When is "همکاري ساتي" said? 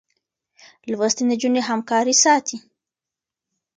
1.69-2.57